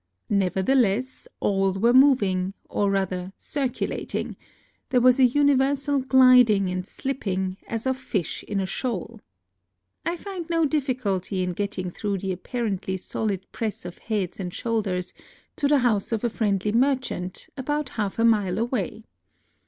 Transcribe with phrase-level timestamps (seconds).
[0.31, 4.35] Nevertheless, all were moving, or rather circulating;
[4.89, 9.21] there was a universal gliding and slipping, as of fish in a shoal.
[10.03, 14.51] I find no difficulty in get ting through the apparently solid press of heads and
[14.51, 15.13] shoulders
[15.57, 17.89] to the house of a friendly 66 NOTES OF A TRIP TO KYOTO merchant, about
[17.89, 19.03] half a mile away.